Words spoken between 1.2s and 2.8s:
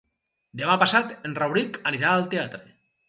en Rauric anirà al teatre.